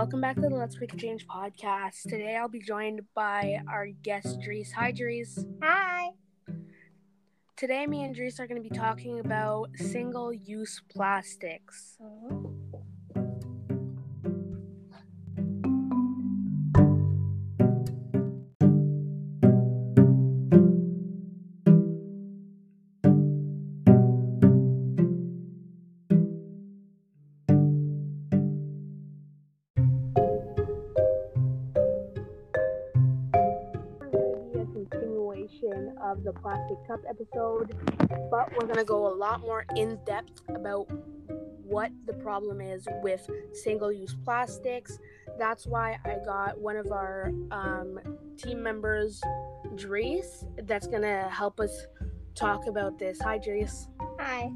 [0.00, 2.08] welcome back to the Let's Make a Change podcast.
[2.08, 4.72] Today I'll be joined by our guest Dries.
[4.72, 5.44] Hi, Dries.
[5.62, 6.12] Hi.
[7.58, 11.98] Today, me and Dries are going to be talking about single-use plastics.
[12.00, 12.39] be
[36.20, 37.74] of the plastic cup episode,
[38.30, 40.90] but we're going to go a lot more in depth about
[41.64, 44.98] what the problem is with single use plastics.
[45.38, 48.00] That's why I got one of our um,
[48.36, 49.22] team members,
[49.76, 51.86] Dries, that's going to help us
[52.34, 53.20] talk about this.
[53.22, 53.88] Hi, Dries.
[54.18, 54.50] Hi.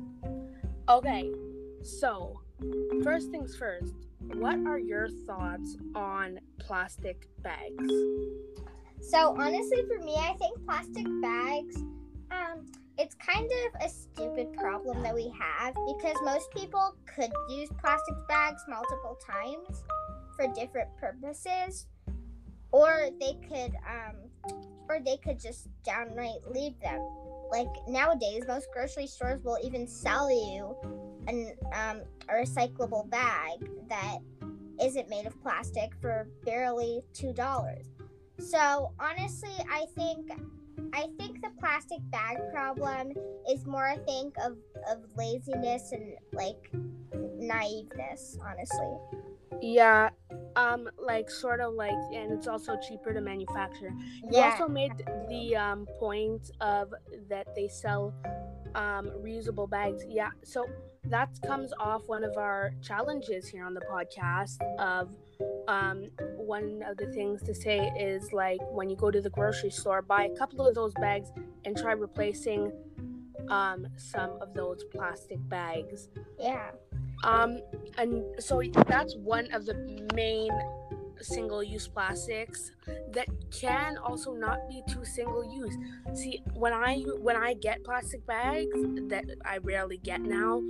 [0.88, 1.32] Okay,
[1.82, 2.40] so
[3.02, 3.94] first things first,
[4.34, 7.92] what are your thoughts on plastic bags?
[9.10, 11.76] So honestly, for me, I think plastic bags,
[12.30, 12.66] um,
[12.98, 18.14] it's kind of a stupid problem that we have because most people could use plastic
[18.28, 19.82] bags multiple times
[20.36, 21.86] for different purposes,
[22.72, 24.16] or they could, um,
[24.88, 27.00] or they could just downright leave them.
[27.50, 30.74] Like nowadays, most grocery stores will even sell you
[31.28, 34.18] an um, a recyclable bag that
[34.82, 37.93] isn't made of plastic for barely two dollars.
[38.38, 40.30] So honestly, I think
[40.92, 43.12] I think the plastic bag problem
[43.50, 44.56] is more a thing of
[44.90, 46.70] of laziness and like
[47.40, 48.38] naiveness.
[48.44, 48.96] Honestly,
[49.62, 50.10] Yeah,
[50.56, 53.92] um, like sort of like, and it's also cheaper to manufacture.
[54.24, 54.92] You yeah, also made
[55.28, 56.92] the um, point of
[57.28, 58.14] that they sell
[58.74, 60.04] um, reusable bags.
[60.08, 60.66] Yeah, so
[61.04, 64.56] that comes off one of our challenges here on the podcast.
[64.78, 65.14] Of
[65.68, 66.08] um,
[66.46, 70.02] one of the things to say is like when you go to the grocery store,
[70.02, 71.30] buy a couple of those bags
[71.64, 72.72] and try replacing
[73.48, 76.08] um, some of those plastic bags.
[76.38, 76.70] yeah,
[77.22, 77.60] Um,
[77.98, 79.74] and so that's one of the
[80.14, 80.50] main
[81.20, 82.72] single-use plastics
[83.12, 85.74] that can also not be too single-use.
[86.14, 88.76] See, when I when I get plastic bags
[89.08, 90.62] that I rarely get now,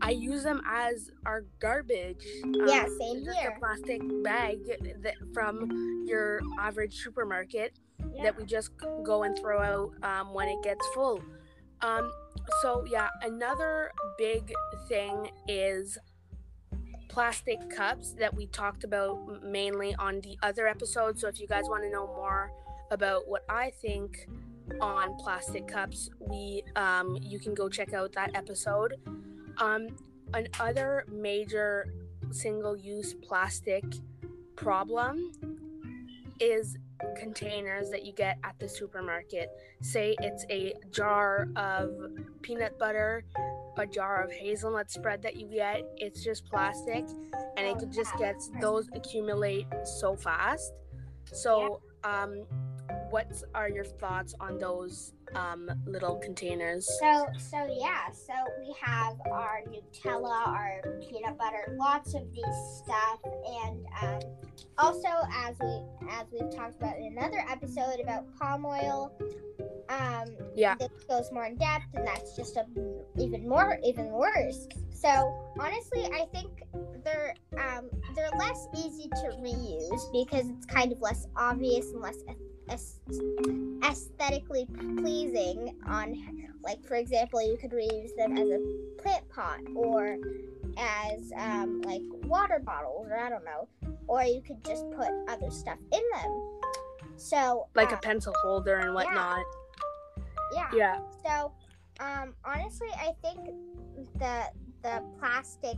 [0.00, 2.24] I use them as our garbage.
[2.44, 3.54] Yeah, Um, same just here.
[3.56, 4.58] A plastic bag
[5.02, 7.78] that from your average supermarket
[8.14, 8.24] yeah.
[8.24, 8.70] that we just
[9.04, 11.22] go and throw out um, when it gets full.
[11.82, 12.10] Um,
[12.62, 14.52] so yeah, another big
[14.88, 15.98] thing is
[17.08, 21.18] plastic cups that we talked about mainly on the other episode.
[21.18, 22.50] So if you guys want to know more
[22.90, 24.28] about what I think
[24.80, 28.94] on plastic cups, we um, you can go check out that episode.
[29.58, 29.88] Um,
[30.34, 31.92] another major
[32.30, 33.84] single-use plastic
[34.56, 35.32] problem
[36.40, 36.76] is
[37.18, 39.50] containers that you get at the supermarket.
[39.82, 41.90] Say it's a jar of
[42.42, 43.24] peanut butter,
[43.76, 45.82] a jar of hazelnut spread that you get.
[45.96, 47.04] It's just plastic
[47.56, 50.72] and it just gets those accumulate so fast.
[51.32, 52.44] So, um
[53.10, 56.86] what are your thoughts on those um little containers?
[57.00, 63.20] So so yeah, so we have our Nutella, our peanut butter, lots of these stuff,
[63.64, 64.20] and um,
[64.78, 69.12] also as we as we've talked about in another episode about palm oil.
[69.88, 70.74] Um, Yeah.
[70.80, 72.66] this goes more in depth, and that's just a
[73.18, 74.66] even more even worse.
[74.90, 75.08] So
[75.60, 76.50] honestly, I think
[77.04, 82.16] they're um, they're less easy to reuse because it's kind of less obvious and less
[82.28, 82.36] aes-
[82.68, 84.66] aesthetically
[84.98, 85.76] pleasing.
[85.86, 86.16] On
[86.62, 88.60] like for example, you could reuse them as a
[89.02, 90.16] plant pot or
[90.78, 93.68] as um, like water bottles, or I don't know,
[94.06, 96.58] or you could just put other stuff in them.
[97.16, 99.44] So Like a um, pencil holder and whatnot.
[100.52, 100.68] yeah.
[100.74, 100.98] Yeah.
[101.24, 101.52] So,
[102.00, 103.54] um, honestly, I think
[104.18, 104.42] the
[104.82, 105.76] the plastic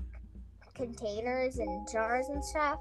[0.75, 2.81] containers and jars and stuff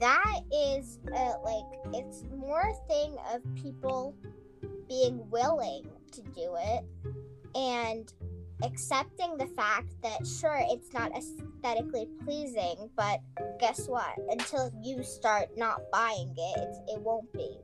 [0.00, 4.14] that is uh, like it's more a thing of people
[4.88, 6.84] being willing to do it
[7.54, 8.12] and
[8.62, 13.20] accepting the fact that sure it's not aesthetically pleasing but
[13.58, 17.56] guess what until you start not buying it it won't be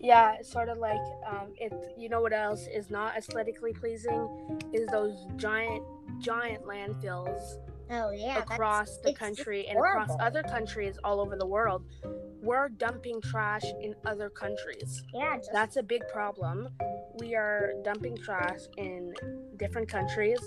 [0.00, 1.72] Yeah, it's sort of like um, it.
[1.96, 4.28] You know what else is not aesthetically pleasing?
[4.72, 5.82] Is those giant,
[6.20, 7.58] giant landfills
[7.90, 11.84] oh yeah across the country and across other countries all over the world.
[12.40, 15.02] We're dumping trash in other countries.
[15.14, 16.68] yeah just That's a big problem.
[17.18, 19.12] We are dumping trash in
[19.56, 20.38] different countries,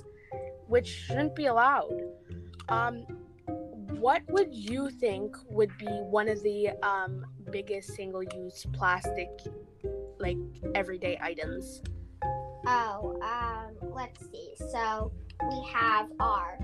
[0.68, 2.02] which shouldn't be allowed.
[2.70, 3.06] Um,
[4.02, 9.30] what would you think would be one of the um, biggest single-use plastic,
[10.20, 10.38] like
[10.74, 11.82] everyday items?
[12.66, 14.54] Oh, um, let's see.
[14.72, 15.12] So
[15.50, 16.58] we have our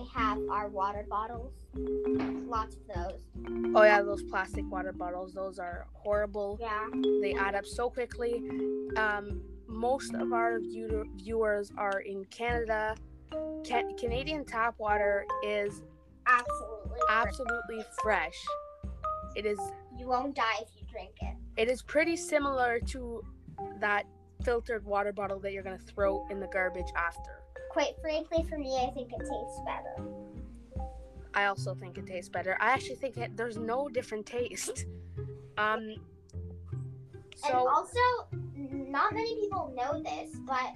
[0.00, 1.52] we have our water bottles.
[1.74, 3.20] Lots of those.
[3.74, 5.32] Oh yeah, those plastic water bottles.
[5.34, 6.58] Those are horrible.
[6.60, 6.86] Yeah.
[7.20, 8.42] They add up so quickly.
[8.96, 12.96] Um, most of our view- viewers are in Canada.
[13.66, 15.82] Ca- Canadian tap water is
[16.26, 16.98] Absolutely.
[17.10, 18.44] absolutely fresh.
[19.36, 19.58] It is
[19.96, 21.36] You won't die if you drink it.
[21.56, 23.22] it is pretty similar to
[23.78, 24.06] that
[24.44, 27.39] filtered water bottle that you're gonna throw in the garbage after.
[27.70, 30.04] Quite frankly, for me, I think it tastes better.
[31.32, 32.56] I also think it tastes better.
[32.60, 34.86] I actually think it, there's no different taste.
[35.56, 35.80] Um.
[35.84, 35.98] and
[37.36, 38.00] So also,
[38.56, 40.74] not many people know this, but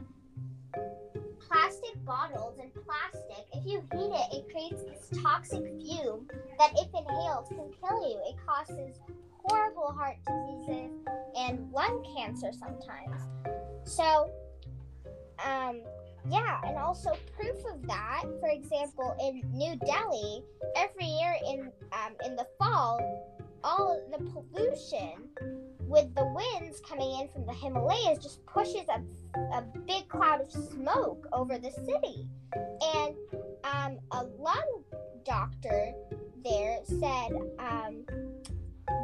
[1.41, 6.27] plastic bottles and plastic, if you heat it, it creates this toxic fume
[6.59, 8.21] that, if inhaled, can kill you.
[8.27, 8.99] It causes
[9.49, 10.91] horrible heart diseases
[11.37, 13.21] and lung cancer sometimes.
[13.85, 14.31] So,
[15.45, 15.83] um,
[16.31, 18.23] yeah, and also proof of that.
[18.41, 20.43] For example, in New Delhi,
[20.77, 22.99] every year in um, in the fall,
[23.63, 25.29] all the pollution
[25.81, 29.03] with the winds coming in from the Himalayas just pushes a,
[29.55, 32.29] a big cloud of smoke over the city.
[32.97, 33.15] And
[33.65, 34.85] um, a lung
[35.25, 35.93] doctor
[36.45, 38.05] there said um,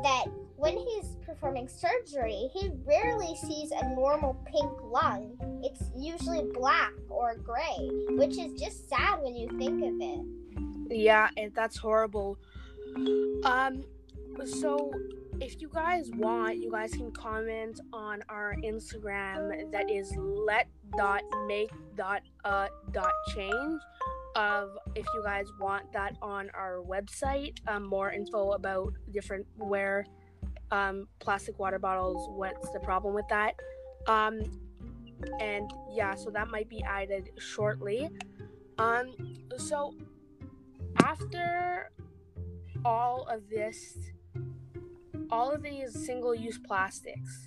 [0.02, 0.26] that
[0.56, 5.38] when he's performing surgery, he rarely sees a normal pink lung.
[5.64, 10.98] It's usually black or gray, which is just sad when you think of it.
[10.98, 12.38] yeah, and that's horrible.
[13.44, 13.84] Um.
[14.44, 14.92] So
[15.40, 21.22] if you guys want, you guys can comment on our Instagram that is let dot
[21.46, 23.80] make dot uh dot change.
[24.40, 30.06] Of if you guys want that on our website, um, more info about different where
[30.70, 32.26] um, plastic water bottles.
[32.30, 33.52] What's the problem with that?
[34.08, 34.40] Um,
[35.40, 38.08] and yeah, so that might be added shortly.
[38.78, 39.12] Um,
[39.58, 39.94] so
[41.04, 41.90] after
[42.82, 43.98] all of this
[45.30, 47.46] all of these single use plastics,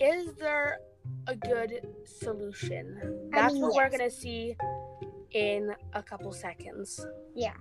[0.00, 0.78] is there
[1.26, 3.28] a good solution?
[3.34, 4.56] I That's mean, what we're going to see
[5.34, 7.04] in a couple seconds.
[7.34, 7.54] Yeah.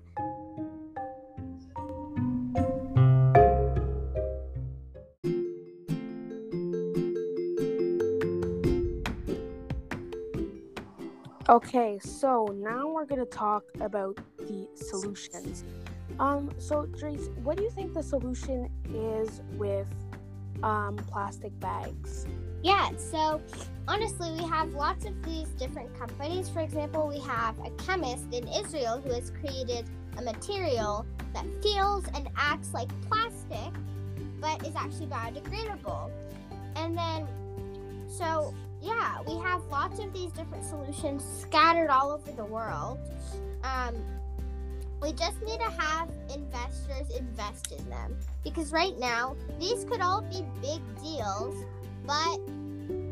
[11.50, 15.66] Okay, so now we're going to talk about the solutions.
[16.18, 19.88] Um, so Trace, what do you think the solution is with
[20.64, 22.26] um, plastic bags?
[22.64, 23.42] Yeah, so
[23.88, 26.50] honestly, we have lots of these different companies.
[26.50, 29.86] For example, we have a chemist in Israel who has created
[30.18, 33.74] a material that feels and acts like plastic,
[34.40, 36.10] but is actually biodegradable.
[36.76, 37.28] And then,
[38.08, 43.00] so yeah, we have lots of these different solutions scattered all over the world.
[43.64, 43.96] Um,
[45.02, 50.22] we just need to have investors invest in them because right now these could all
[50.22, 51.56] be big deals,
[52.06, 52.40] but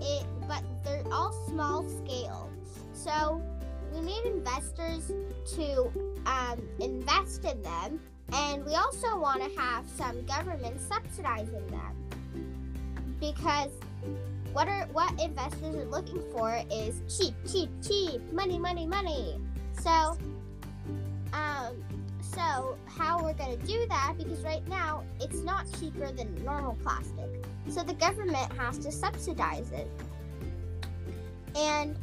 [0.02, 2.50] it but they're all small scale.
[2.94, 3.42] So
[3.94, 5.12] we need investors
[5.56, 5.92] to
[6.26, 8.00] um, invest in them,
[8.34, 12.10] and we also want to have some government subsidizing them
[13.20, 13.72] because
[14.54, 19.40] what are what investors are looking for is cheap, cheap, cheap, money, money, money.
[19.80, 20.18] So,
[21.34, 21.76] um,
[22.34, 24.16] so how we're gonna do that?
[24.18, 29.72] Because right now it's not cheaper than normal plastic, so the government has to subsidize
[29.72, 29.88] it.
[31.56, 31.98] And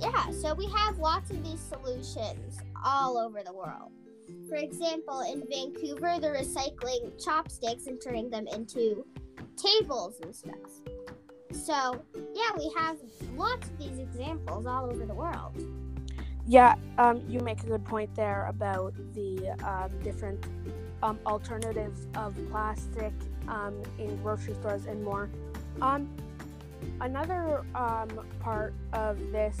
[0.00, 3.92] yeah, so we have lots of these solutions all over the world.
[4.48, 9.04] For example, in Vancouver, they're recycling chopsticks and turning them into
[9.56, 10.54] tables and stuff.
[11.52, 12.98] So, yeah, we have
[13.34, 15.56] lots of these examples all over the world.
[16.48, 20.42] Yeah, um, you make a good point there about the um, different
[21.02, 23.12] um, alternatives of plastic
[23.48, 25.28] um, in grocery stores and more.
[25.82, 26.08] Um,
[27.02, 28.08] another um,
[28.40, 29.60] part of this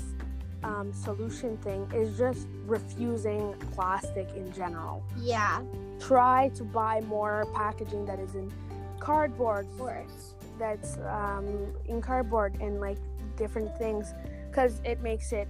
[0.64, 5.04] um, solution thing is just refusing plastic in general.
[5.18, 5.60] Yeah,
[6.00, 8.50] Try to buy more packaging that is in
[8.98, 9.66] cardboard,
[10.58, 12.98] that's um, in cardboard and like
[13.36, 14.14] different things
[14.48, 15.48] because it makes it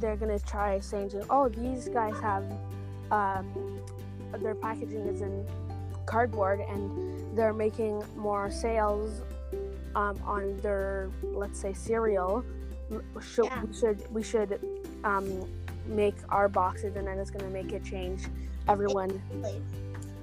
[0.00, 2.44] they're gonna try saying to oh these guys have
[3.10, 3.80] um,
[4.40, 5.46] their packaging is in
[6.06, 9.22] cardboard and they're making more sales
[9.94, 12.44] um, on their let's say cereal
[13.20, 13.62] should, Yeah.
[13.64, 14.60] we should we should
[15.04, 15.26] um,
[15.86, 18.24] make our boxes and then it's gonna make it change
[18.68, 19.10] everyone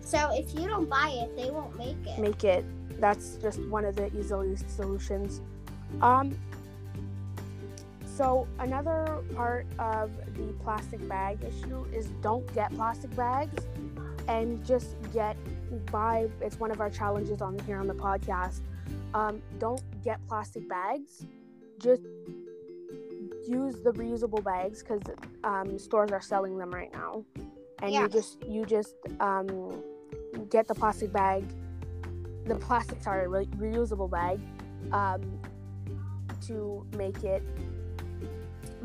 [0.01, 2.19] So if you don't buy it, they won't make it.
[2.19, 2.63] make it.
[3.01, 5.41] That's just one of the easiest solutions.
[5.99, 6.37] Um,
[8.15, 13.65] so another part of the plastic bag issue is don't get plastic bags
[14.27, 15.35] and just get
[15.91, 16.27] buy.
[16.41, 18.61] It's one of our challenges on here on the podcast.
[19.13, 21.25] Um, don't get plastic bags.
[21.79, 22.03] Just
[23.47, 25.01] use the reusable bags because
[25.43, 27.23] um, stores are selling them right now,
[27.81, 28.03] and Yeah.
[28.03, 29.83] you just you just um,
[30.49, 31.43] get the plastic bag,
[32.45, 34.39] the plastic sorry re- reusable bag,
[34.91, 35.21] um,
[36.47, 37.43] to make it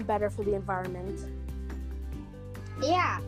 [0.07, 1.21] better for the environment.
[2.83, 3.21] Yeah.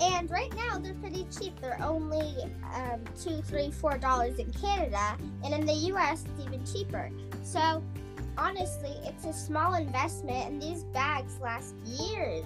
[0.00, 1.58] And right now they're pretty cheap.
[1.60, 2.34] They're only
[2.74, 6.24] um, two, three, four dollars in Canada, and in the U.S.
[6.26, 7.10] it's even cheaper.
[7.42, 7.82] So
[8.36, 12.44] honestly, it's a small investment, and these bags last years.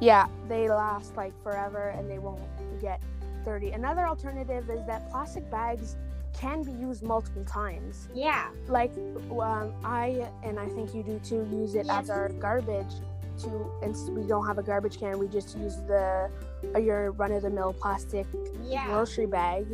[0.00, 2.40] Yeah, they last like forever and they won't
[2.80, 3.00] get
[3.44, 3.70] dirty.
[3.72, 5.96] Another alternative is that plastic bags
[6.40, 8.08] can be used multiple times.
[8.14, 8.48] Yeah.
[8.66, 8.92] Like
[9.30, 12.04] um, I and I think you do too use it Yes.
[12.04, 12.94] as our garbage
[13.42, 15.18] to and we don't have a garbage can.
[15.18, 16.30] We just use the
[16.74, 18.26] uh, your run of the mill plastic
[18.64, 18.86] Yeah.
[18.86, 19.66] grocery bag.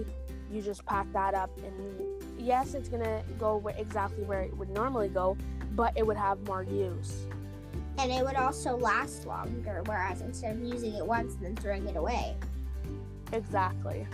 [0.51, 1.75] You just pack that up and
[2.39, 5.37] yes, it's gonna go where, exactly where it would normally go,
[5.73, 7.27] but it would have more use.
[7.99, 11.87] And it would also last longer, whereas instead of using it once and then throwing
[11.89, 12.37] it away.
[13.33, 14.07] Exactly.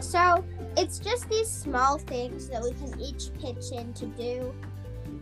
[0.00, 0.44] So
[0.76, 4.54] it's just these small things that we can each pitch in to do.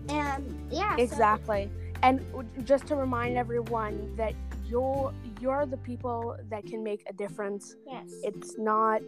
[0.08, 0.96] And yeah.
[0.96, 1.70] so- Exactly.
[2.02, 2.20] And
[2.64, 4.34] just to remind everyone that
[4.66, 7.76] you're you're the people that can make a difference.
[7.86, 8.12] yes.
[8.22, 9.00] It's not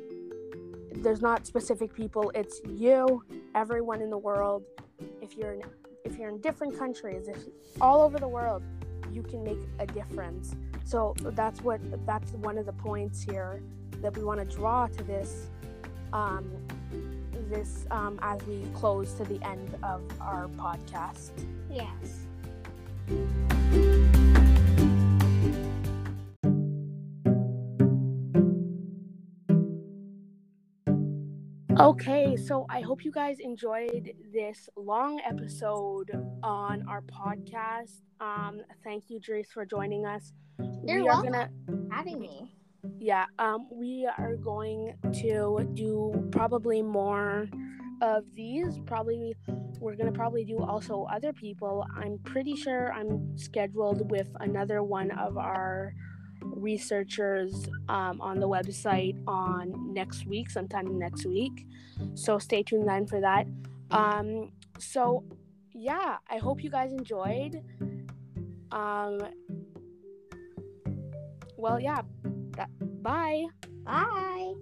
[1.03, 2.33] there's not specific people.
[2.35, 3.23] It's you,
[3.55, 4.65] everyone in the world.
[5.21, 5.63] If you're in,
[6.05, 7.39] if you're in different countries, if
[7.81, 8.63] all over the world,
[9.13, 10.55] you can make a difference.
[10.85, 13.63] So that's what that's one of the points here
[14.03, 15.49] that we want to draw to this
[16.17, 16.51] um,
[17.51, 21.31] this um, as we close to the end of our podcast.
[21.71, 22.27] yes.
[31.79, 36.11] Okay, so I hope you guys enjoyed this long episode
[36.43, 38.01] on our podcast.
[38.19, 40.33] Um, thank you, Dries, for joining us.
[40.83, 41.33] You're we are welcome.
[41.33, 41.51] gonna
[41.91, 42.56] Having me.
[42.99, 47.49] Yeah, um, we are going to do probably more
[48.03, 48.79] of these.
[48.87, 49.35] Probably
[49.81, 51.87] we're gonna probably do also other people.
[51.97, 55.93] I'm pretty sure I'm scheduled with another one of our
[56.43, 61.67] researchers um, on the website on next week, sometime next week.
[62.15, 63.47] So stay tuned then for that.
[63.91, 65.25] Um, so
[65.73, 67.63] yeah, I hope you guys enjoyed.
[68.73, 69.21] Um,
[71.57, 72.03] well, yeah.
[73.03, 73.47] Bye.
[73.85, 74.55] Bye.